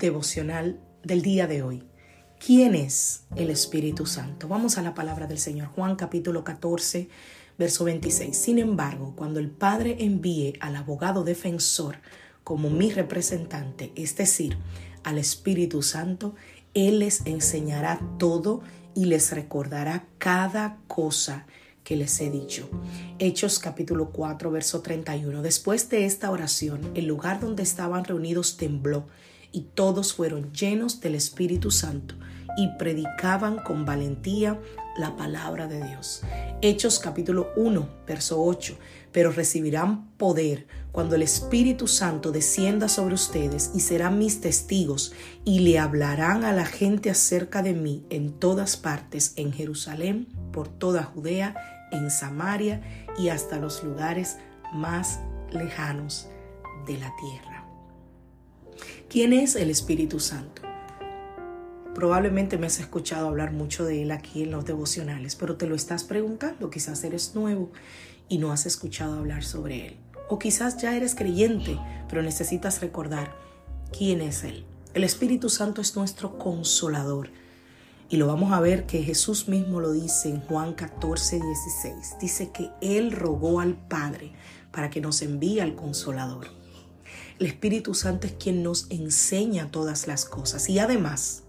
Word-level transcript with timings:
Devocional 0.00 0.80
del 1.04 1.22
día 1.22 1.46
de 1.46 1.62
hoy. 1.62 1.84
¿Quién 2.44 2.74
es 2.74 3.24
el 3.36 3.50
Espíritu 3.50 4.06
Santo? 4.06 4.48
Vamos 4.48 4.78
a 4.78 4.82
la 4.82 4.94
palabra 4.94 5.26
del 5.26 5.38
Señor. 5.38 5.68
Juan 5.68 5.94
capítulo 5.94 6.42
14, 6.42 7.08
verso 7.58 7.84
26. 7.84 8.34
Sin 8.34 8.58
embargo, 8.58 9.12
cuando 9.14 9.38
el 9.38 9.50
Padre 9.50 9.98
envíe 10.00 10.54
al 10.60 10.74
abogado 10.76 11.22
defensor 11.22 11.96
como 12.42 12.70
mi 12.70 12.90
representante, 12.90 13.92
es 13.94 14.16
decir, 14.16 14.56
al 15.04 15.18
Espíritu 15.18 15.82
Santo, 15.82 16.34
Él 16.72 17.00
les 17.00 17.26
enseñará 17.26 18.00
todo 18.18 18.62
y 18.94 19.04
les 19.04 19.30
recordará 19.32 20.06
cada 20.16 20.78
cosa 20.88 21.46
que 21.84 21.96
les 21.96 22.18
he 22.20 22.30
dicho. 22.30 22.70
Hechos 23.18 23.58
capítulo 23.58 24.10
4, 24.12 24.50
verso 24.50 24.80
31. 24.80 25.42
Después 25.42 25.90
de 25.90 26.06
esta 26.06 26.30
oración, 26.30 26.90
el 26.94 27.06
lugar 27.06 27.38
donde 27.38 27.62
estaban 27.62 28.04
reunidos 28.04 28.56
tembló 28.56 29.06
y 29.52 29.62
todos 29.74 30.12
fueron 30.14 30.52
llenos 30.52 31.00
del 31.00 31.14
Espíritu 31.14 31.70
Santo 31.70 32.14
y 32.56 32.68
predicaban 32.78 33.58
con 33.58 33.84
valentía 33.84 34.60
la 34.96 35.16
palabra 35.16 35.66
de 35.66 35.82
Dios. 35.82 36.22
Hechos 36.62 36.98
capítulo 36.98 37.50
1, 37.56 37.88
verso 38.06 38.42
8. 38.42 38.76
Pero 39.12 39.32
recibirán 39.32 40.10
poder 40.16 40.66
cuando 40.92 41.14
el 41.14 41.22
Espíritu 41.22 41.86
Santo 41.86 42.32
descienda 42.32 42.88
sobre 42.88 43.14
ustedes 43.14 43.70
y 43.74 43.80
serán 43.80 44.18
mis 44.18 44.40
testigos 44.40 45.12
y 45.44 45.60
le 45.60 45.78
hablarán 45.78 46.44
a 46.44 46.52
la 46.52 46.66
gente 46.66 47.10
acerca 47.10 47.62
de 47.62 47.74
mí 47.74 48.04
en 48.10 48.32
todas 48.32 48.76
partes, 48.76 49.32
en 49.36 49.52
Jerusalén, 49.52 50.28
por 50.52 50.68
toda 50.68 51.04
Judea, 51.04 51.54
en 51.92 52.10
Samaria 52.10 52.82
y 53.18 53.28
hasta 53.28 53.58
los 53.58 53.82
lugares 53.82 54.38
más 54.72 55.20
lejanos 55.52 56.28
de 56.86 56.98
la 56.98 57.12
tierra. 57.16 57.49
¿Quién 59.08 59.32
es 59.32 59.56
el 59.56 59.70
Espíritu 59.70 60.20
Santo? 60.20 60.62
Probablemente 61.94 62.56
me 62.56 62.66
has 62.66 62.78
escuchado 62.78 63.28
hablar 63.28 63.52
mucho 63.52 63.84
de 63.84 64.02
él 64.02 64.12
aquí 64.12 64.44
en 64.44 64.52
los 64.52 64.64
devocionales, 64.64 65.34
pero 65.34 65.56
te 65.56 65.66
lo 65.66 65.74
estás 65.74 66.04
preguntando, 66.04 66.70
quizás 66.70 67.02
eres 67.04 67.34
nuevo 67.34 67.72
y 68.28 68.38
no 68.38 68.52
has 68.52 68.64
escuchado 68.64 69.18
hablar 69.18 69.42
sobre 69.42 69.88
él. 69.88 69.96
O 70.28 70.38
quizás 70.38 70.80
ya 70.80 70.96
eres 70.96 71.14
creyente, 71.16 71.76
pero 72.08 72.22
necesitas 72.22 72.80
recordar 72.80 73.34
quién 73.96 74.20
es 74.20 74.44
él. 74.44 74.64
El 74.94 75.04
Espíritu 75.04 75.48
Santo 75.48 75.80
es 75.80 75.96
nuestro 75.96 76.38
consolador. 76.38 77.30
Y 78.08 78.16
lo 78.16 78.26
vamos 78.26 78.52
a 78.52 78.60
ver 78.60 78.86
que 78.86 79.02
Jesús 79.02 79.48
mismo 79.48 79.80
lo 79.80 79.92
dice 79.92 80.30
en 80.30 80.40
Juan 80.40 80.74
14, 80.74 81.40
16. 81.40 82.16
Dice 82.20 82.50
que 82.50 82.70
Él 82.80 83.12
rogó 83.12 83.60
al 83.60 83.74
Padre 83.74 84.32
para 84.72 84.90
que 84.90 85.00
nos 85.00 85.22
envíe 85.22 85.60
al 85.60 85.74
consolador. 85.74 86.59
El 87.40 87.46
Espíritu 87.46 87.94
Santo 87.94 88.26
es 88.26 88.34
quien 88.34 88.62
nos 88.62 88.86
enseña 88.90 89.70
todas 89.70 90.06
las 90.06 90.26
cosas. 90.26 90.68
Y 90.68 90.78
además, 90.78 91.42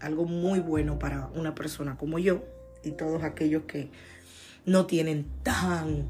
algo 0.00 0.24
muy 0.24 0.58
bueno 0.58 0.98
para 0.98 1.28
una 1.36 1.54
persona 1.54 1.96
como 1.96 2.18
yo 2.18 2.42
y 2.82 2.90
todos 2.90 3.22
aquellos 3.22 3.62
que 3.62 3.88
no 4.64 4.86
tienen 4.86 5.24
tan 5.44 6.08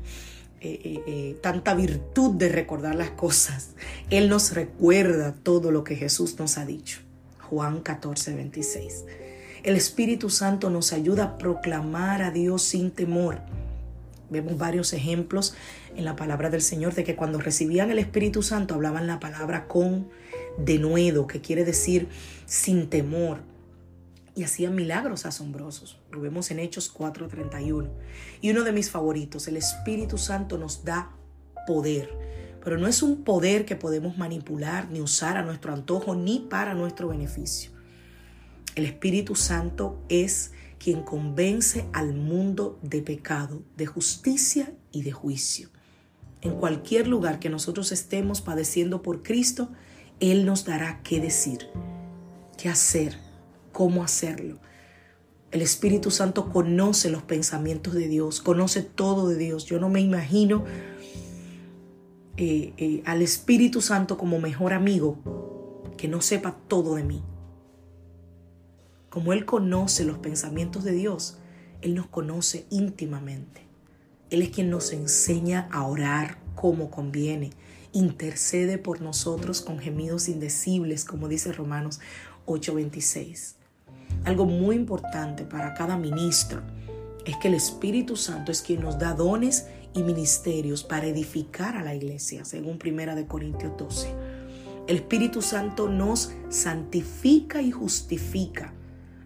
eh, 0.62 0.80
eh, 0.82 1.02
eh, 1.06 1.38
tanta 1.42 1.74
virtud 1.74 2.36
de 2.36 2.48
recordar 2.48 2.94
las 2.94 3.10
cosas. 3.10 3.72
Él 4.08 4.30
nos 4.30 4.54
recuerda 4.54 5.34
todo 5.34 5.70
lo 5.70 5.84
que 5.84 5.96
Jesús 5.96 6.38
nos 6.38 6.56
ha 6.56 6.64
dicho. 6.64 7.00
Juan 7.50 7.82
14, 7.82 8.34
26. 8.34 9.04
El 9.64 9.76
Espíritu 9.76 10.30
Santo 10.30 10.70
nos 10.70 10.94
ayuda 10.94 11.24
a 11.24 11.38
proclamar 11.38 12.22
a 12.22 12.30
Dios 12.30 12.62
sin 12.62 12.90
temor 12.90 13.42
Vemos 14.30 14.58
varios 14.58 14.92
ejemplos 14.92 15.54
en 15.94 16.04
la 16.04 16.16
palabra 16.16 16.50
del 16.50 16.62
Señor 16.62 16.94
de 16.94 17.04
que 17.04 17.16
cuando 17.16 17.40
recibían 17.40 17.90
el 17.90 17.98
Espíritu 17.98 18.42
Santo 18.42 18.74
hablaban 18.74 19.06
la 19.06 19.20
palabra 19.20 19.68
con 19.68 20.08
denuedo, 20.58 21.26
que 21.26 21.40
quiere 21.40 21.64
decir 21.64 22.08
sin 22.46 22.88
temor, 22.88 23.40
y 24.34 24.44
hacían 24.44 24.74
milagros 24.74 25.24
asombrosos. 25.24 25.98
Lo 26.12 26.20
vemos 26.20 26.50
en 26.50 26.58
Hechos 26.58 26.92
4:31. 26.92 27.88
Y 28.42 28.50
uno 28.50 28.64
de 28.64 28.72
mis 28.72 28.90
favoritos, 28.90 29.48
el 29.48 29.56
Espíritu 29.56 30.18
Santo 30.18 30.58
nos 30.58 30.84
da 30.84 31.10
poder, 31.66 32.10
pero 32.62 32.78
no 32.78 32.86
es 32.86 33.02
un 33.02 33.24
poder 33.24 33.64
que 33.64 33.76
podemos 33.76 34.18
manipular 34.18 34.90
ni 34.90 35.00
usar 35.00 35.38
a 35.38 35.42
nuestro 35.42 35.72
antojo 35.72 36.14
ni 36.14 36.40
para 36.40 36.74
nuestro 36.74 37.08
beneficio. 37.08 37.70
El 38.74 38.84
Espíritu 38.84 39.34
Santo 39.34 40.02
es 40.10 40.52
quien 40.78 41.02
convence 41.02 41.88
al 41.92 42.14
mundo 42.14 42.78
de 42.82 43.02
pecado, 43.02 43.62
de 43.76 43.86
justicia 43.86 44.72
y 44.92 45.02
de 45.02 45.12
juicio. 45.12 45.70
En 46.42 46.56
cualquier 46.56 47.08
lugar 47.08 47.38
que 47.38 47.50
nosotros 47.50 47.92
estemos 47.92 48.40
padeciendo 48.40 49.02
por 49.02 49.22
Cristo, 49.22 49.70
Él 50.20 50.46
nos 50.46 50.64
dará 50.64 51.00
qué 51.02 51.20
decir, 51.20 51.66
qué 52.56 52.68
hacer, 52.68 53.18
cómo 53.72 54.02
hacerlo. 54.02 54.58
El 55.50 55.62
Espíritu 55.62 56.10
Santo 56.10 56.50
conoce 56.52 57.10
los 57.10 57.22
pensamientos 57.22 57.94
de 57.94 58.08
Dios, 58.08 58.40
conoce 58.40 58.82
todo 58.82 59.28
de 59.28 59.36
Dios. 59.36 59.64
Yo 59.64 59.80
no 59.80 59.88
me 59.88 60.00
imagino 60.00 60.64
eh, 62.36 62.74
eh, 62.76 63.02
al 63.06 63.22
Espíritu 63.22 63.80
Santo 63.80 64.18
como 64.18 64.38
mejor 64.38 64.72
amigo 64.72 65.16
que 65.96 66.08
no 66.08 66.20
sepa 66.20 66.56
todo 66.68 66.96
de 66.96 67.04
mí. 67.04 67.22
Como 69.16 69.32
Él 69.32 69.46
conoce 69.46 70.04
los 70.04 70.18
pensamientos 70.18 70.84
de 70.84 70.92
Dios, 70.92 71.38
Él 71.80 71.94
nos 71.94 72.06
conoce 72.06 72.66
íntimamente. 72.68 73.62
Él 74.28 74.42
es 74.42 74.50
quien 74.50 74.68
nos 74.68 74.92
enseña 74.92 75.70
a 75.72 75.86
orar 75.86 76.36
como 76.54 76.90
conviene, 76.90 77.48
intercede 77.92 78.76
por 78.76 79.00
nosotros 79.00 79.62
con 79.62 79.78
gemidos 79.78 80.28
indecibles, 80.28 81.06
como 81.06 81.28
dice 81.28 81.50
Romanos 81.52 81.98
8:26. 82.44 83.54
Algo 84.26 84.44
muy 84.44 84.76
importante 84.76 85.44
para 85.44 85.72
cada 85.72 85.96
ministro 85.96 86.60
es 87.24 87.38
que 87.38 87.48
el 87.48 87.54
Espíritu 87.54 88.16
Santo 88.16 88.52
es 88.52 88.60
quien 88.60 88.82
nos 88.82 88.98
da 88.98 89.14
dones 89.14 89.64
y 89.94 90.02
ministerios 90.02 90.84
para 90.84 91.06
edificar 91.06 91.78
a 91.78 91.82
la 91.82 91.94
iglesia, 91.94 92.44
según 92.44 92.76
Primera 92.76 93.14
de 93.14 93.26
Corintios 93.26 93.72
12. 93.78 94.14
El 94.88 94.96
Espíritu 94.96 95.40
Santo 95.40 95.88
nos 95.88 96.32
santifica 96.50 97.62
y 97.62 97.70
justifica 97.70 98.74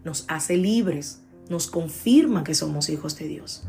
nos 0.05 0.25
hace 0.29 0.57
libres, 0.57 1.21
nos 1.49 1.67
confirma 1.67 2.45
que 2.45 2.55
somos 2.55 2.89
hijos 2.89 3.17
de 3.19 3.29
Dios. 3.29 3.65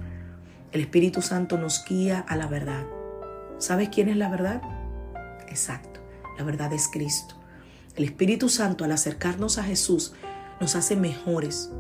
El 0.72 0.82
Espíritu 0.82 1.22
Santo 1.22 1.58
nos 1.58 1.84
guía 1.86 2.20
a 2.20 2.36
la 2.36 2.48
verdad. 2.48 2.86
¿Sabes 3.58 3.90
quién 3.90 4.10
es 4.10 4.18
la 4.18 4.30
verdad? 4.30 4.62
Exacto, 5.48 6.00
la 6.38 6.44
verdad 6.44 6.72
es 6.74 6.88
Cristo. 6.88 7.36
El 7.96 8.06
Espíritu 8.06 8.48
Santo 8.50 8.86
al 8.86 8.92
acercarnos 8.92 9.58
a 9.58 9.64
Jesús 9.64 10.14
nos 10.60 10.76
hace 10.76 10.96
mejores 10.96 11.72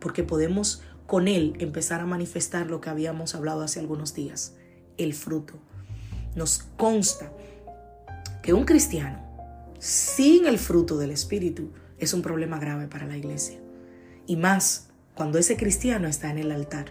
porque 0.00 0.24
podemos 0.24 0.82
con 1.06 1.28
Él 1.28 1.54
empezar 1.58 2.00
a 2.00 2.06
manifestar 2.06 2.66
lo 2.66 2.80
que 2.80 2.90
habíamos 2.90 3.34
hablado 3.34 3.62
hace 3.62 3.78
algunos 3.78 4.14
días, 4.14 4.54
el 4.96 5.14
fruto. 5.14 5.54
Nos 6.34 6.64
consta 6.76 7.32
que 8.42 8.52
un 8.52 8.64
cristiano 8.64 9.22
sin 9.78 10.46
el 10.46 10.58
fruto 10.58 10.98
del 10.98 11.10
Espíritu 11.10 11.70
es 12.04 12.14
un 12.14 12.22
problema 12.22 12.58
grave 12.58 12.88
para 12.88 13.06
la 13.06 13.16
iglesia. 13.16 13.58
Y 14.26 14.36
más 14.36 14.88
cuando 15.14 15.38
ese 15.38 15.56
cristiano 15.56 16.08
está 16.08 16.30
en 16.30 16.38
el 16.38 16.50
altar. 16.50 16.86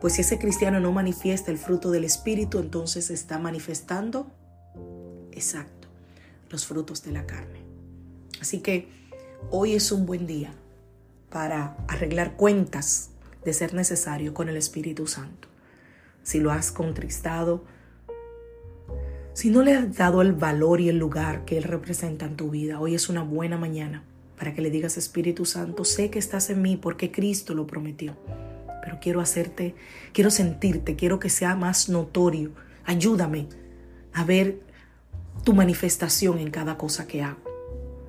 Pues 0.00 0.14
si 0.14 0.22
ese 0.22 0.38
cristiano 0.38 0.80
no 0.80 0.92
manifiesta 0.92 1.50
el 1.50 1.58
fruto 1.58 1.90
del 1.90 2.04
Espíritu, 2.04 2.58
entonces 2.58 3.10
está 3.10 3.38
manifestando, 3.38 4.30
exacto, 5.32 5.88
los 6.48 6.66
frutos 6.66 7.02
de 7.02 7.12
la 7.12 7.26
carne. 7.26 7.60
Así 8.40 8.60
que 8.60 8.88
hoy 9.50 9.74
es 9.74 9.92
un 9.92 10.06
buen 10.06 10.26
día 10.26 10.52
para 11.30 11.76
arreglar 11.88 12.36
cuentas 12.36 13.10
de 13.44 13.52
ser 13.52 13.74
necesario 13.74 14.34
con 14.34 14.48
el 14.48 14.56
Espíritu 14.56 15.06
Santo. 15.06 15.48
Si 16.22 16.40
lo 16.40 16.50
has 16.50 16.72
contristado, 16.72 17.64
Si 19.40 19.48
no 19.48 19.62
le 19.62 19.74
has 19.74 19.96
dado 19.96 20.20
el 20.20 20.34
valor 20.34 20.82
y 20.82 20.90
el 20.90 20.98
lugar 20.98 21.46
que 21.46 21.56
Él 21.56 21.64
representa 21.64 22.26
en 22.26 22.36
tu 22.36 22.50
vida, 22.50 22.78
hoy 22.78 22.94
es 22.94 23.08
una 23.08 23.22
buena 23.22 23.56
mañana 23.56 24.04
para 24.38 24.52
que 24.52 24.60
le 24.60 24.68
digas, 24.68 24.98
Espíritu 24.98 25.46
Santo, 25.46 25.86
sé 25.86 26.10
que 26.10 26.18
estás 26.18 26.50
en 26.50 26.60
mí 26.60 26.76
porque 26.76 27.10
Cristo 27.10 27.54
lo 27.54 27.66
prometió, 27.66 28.18
pero 28.84 28.98
quiero 29.00 29.22
hacerte, 29.22 29.74
quiero 30.12 30.30
sentirte, 30.30 30.94
quiero 30.94 31.18
que 31.18 31.30
sea 31.30 31.54
más 31.56 31.88
notorio. 31.88 32.50
Ayúdame 32.84 33.46
a 34.12 34.24
ver 34.24 34.60
tu 35.42 35.54
manifestación 35.54 36.38
en 36.38 36.50
cada 36.50 36.76
cosa 36.76 37.06
que 37.06 37.22
hago 37.22 37.40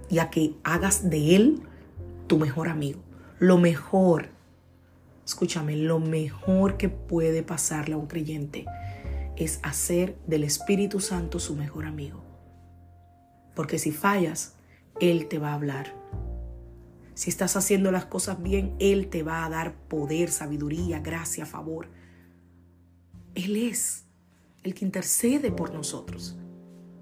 y 0.09 0.19
a 0.19 0.29
que 0.29 0.55
hagas 0.65 1.09
de 1.09 1.37
Él 1.37 1.61
tu 2.27 2.39
mejor 2.39 2.67
amigo. 2.67 2.99
Lo 3.39 3.57
mejor, 3.57 4.31
escúchame, 5.25 5.77
lo 5.77 5.99
mejor 5.99 6.75
que 6.75 6.89
puede 6.89 7.41
pasarle 7.41 7.93
a 7.93 7.97
un 7.99 8.07
creyente 8.07 8.65
es 9.43 9.59
hacer 9.63 10.17
del 10.27 10.43
Espíritu 10.43 10.99
Santo 10.99 11.39
su 11.39 11.55
mejor 11.55 11.85
amigo. 11.85 12.23
Porque 13.55 13.79
si 13.79 13.91
fallas, 13.91 14.53
Él 14.99 15.27
te 15.27 15.39
va 15.39 15.51
a 15.51 15.55
hablar. 15.55 15.95
Si 17.13 17.29
estás 17.29 17.57
haciendo 17.57 17.91
las 17.91 18.05
cosas 18.05 18.41
bien, 18.41 18.75
Él 18.79 19.09
te 19.09 19.23
va 19.23 19.45
a 19.45 19.49
dar 19.49 19.73
poder, 19.73 20.31
sabiduría, 20.31 20.99
gracia, 20.99 21.45
favor. 21.45 21.89
Él 23.35 23.55
es 23.57 24.05
el 24.63 24.73
que 24.73 24.85
intercede 24.85 25.51
por 25.51 25.73
nosotros. 25.73 26.37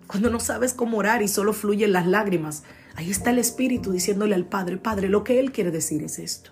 Cuando 0.08 0.30
no 0.30 0.40
sabes 0.40 0.74
cómo 0.74 0.98
orar 0.98 1.22
y 1.22 1.28
solo 1.28 1.54
fluyen 1.54 1.92
las 1.92 2.08
lágrimas, 2.08 2.64
ahí 2.96 3.12
está 3.12 3.30
el 3.30 3.40
Espíritu 3.40 3.92
diciéndole 3.92 4.34
al 4.34 4.46
Padre, 4.46 4.78
Padre, 4.78 5.10
lo 5.10 5.24
que 5.24 5.40
Él 5.40 5.52
quiere 5.52 5.72
decir 5.72 6.04
es 6.04 6.20
esto. 6.20 6.52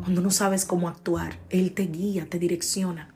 Cuando 0.00 0.20
no 0.20 0.30
sabes 0.30 0.64
cómo 0.64 0.88
actuar, 0.88 1.38
Él 1.50 1.72
te 1.72 1.86
guía, 1.86 2.26
te 2.28 2.38
direcciona. 2.38 3.14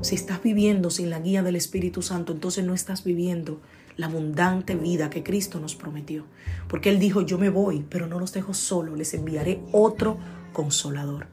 Si 0.00 0.14
estás 0.14 0.42
viviendo 0.42 0.90
sin 0.90 1.10
la 1.10 1.20
guía 1.20 1.42
del 1.42 1.56
Espíritu 1.56 2.00
Santo, 2.00 2.32
entonces 2.32 2.64
no 2.64 2.72
estás 2.72 3.04
viviendo 3.04 3.60
la 3.96 4.06
abundante 4.06 4.74
vida 4.74 5.10
que 5.10 5.22
Cristo 5.22 5.60
nos 5.60 5.74
prometió. 5.74 6.24
Porque 6.68 6.88
Él 6.88 6.98
dijo, 6.98 7.20
yo 7.20 7.36
me 7.36 7.50
voy, 7.50 7.84
pero 7.88 8.06
no 8.06 8.18
los 8.18 8.32
dejo 8.32 8.54
solo, 8.54 8.96
les 8.96 9.12
enviaré 9.12 9.60
otro 9.72 10.18
consolador. 10.54 11.26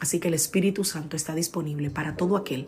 Así 0.00 0.18
que 0.18 0.28
el 0.28 0.34
Espíritu 0.34 0.82
Santo 0.82 1.14
está 1.14 1.34
disponible 1.34 1.90
para 1.90 2.16
todo 2.16 2.36
aquel 2.36 2.66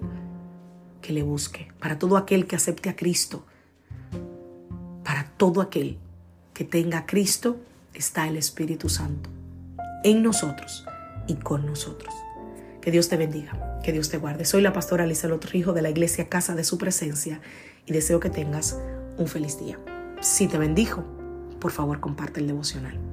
que 1.01 1.15
le 1.15 1.23
busque, 1.23 1.73
para 1.81 1.99
todo 1.99 2.19
aquel 2.19 2.47
que 2.47 2.57
acepte 2.57 2.91
a 2.91 2.97
Cristo, 2.97 3.47
para 5.03 5.31
todo 5.39 5.63
aquel 5.63 5.99
que 6.53 6.65
tenga 6.65 6.99
a 6.99 7.07
Cristo, 7.07 7.57
está 7.95 8.29
el 8.29 8.37
Espíritu 8.37 8.91
Santo 8.91 9.31
en 10.05 10.23
nosotros 10.23 10.85
y 11.27 11.37
con 11.37 11.65
nosotros. 11.65 12.15
Que 12.83 12.91
Dios 12.91 13.09
te 13.09 13.17
bendiga, 13.17 13.72
que 13.83 13.93
Dios 13.93 14.09
te 14.09 14.19
guarde. 14.19 14.45
Soy 14.45 14.63
la 14.63 14.73
pastora 14.73 15.05
Alicia 15.05 15.29
Lotrijo 15.29 15.73
de 15.73 15.83
la 15.83 15.91
iglesia 15.91 16.29
Casa 16.29 16.55
de 16.55 16.65
Su 16.65 16.79
Presencia 16.79 17.41
y 17.85 17.93
deseo 17.93 18.21
que 18.21 18.31
tengas 18.31 18.79
un 19.19 19.27
feliz 19.27 19.59
día. 19.59 19.79
Si 20.21 20.47
te 20.47 20.59
bendijo, 20.59 21.05
por 21.61 21.73
favor 21.73 22.01
comparte 22.01 22.41
el 22.41 22.47
devocional. 22.47 23.12